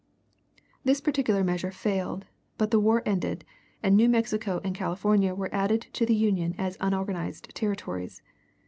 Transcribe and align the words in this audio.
This 0.83 0.99
particular 0.99 1.43
measure 1.43 1.69
failed, 1.69 2.25
but 2.57 2.71
the 2.71 2.79
war 2.79 3.03
ended, 3.05 3.45
and 3.83 3.95
New 3.95 4.09
Mexico 4.09 4.59
and 4.63 4.73
California 4.73 5.35
were 5.35 5.53
added 5.53 5.81
to 5.93 6.07
the 6.07 6.15
Union 6.15 6.55
as 6.57 6.75
unorganized 6.81 7.53
Territories. 7.53 8.23